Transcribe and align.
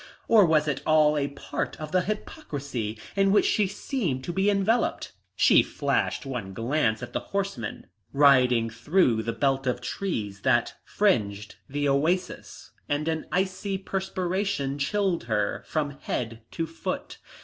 Or 0.27 0.47
was 0.47 0.67
it 0.67 0.81
all 0.83 1.15
a 1.15 1.27
part 1.27 1.79
of 1.79 1.91
the 1.91 2.01
hypocrisy 2.01 2.97
in 3.15 3.31
which 3.31 3.45
she 3.45 3.67
seemed 3.67 4.23
to 4.23 4.33
be 4.33 4.49
enveloped? 4.49 5.11
She 5.35 5.61
flashed 5.61 6.25
one 6.25 6.55
glance 6.55 7.03
at 7.03 7.13
the 7.13 7.19
horseman 7.19 7.85
riding 8.11 8.71
through 8.71 9.21
the 9.21 9.31
belt 9.31 9.67
of 9.67 9.79
trees 9.79 10.41
that 10.41 10.73
fringed 10.83 11.57
the 11.69 11.87
oasis 11.87 12.71
and 12.89 13.07
an 13.07 13.27
icy 13.31 13.77
perspiration 13.77 14.79
chilled 14.79 15.25
her 15.25 15.63
from 15.67 15.91
head 15.91 16.41
to 16.49 16.65
foot. 16.65 17.19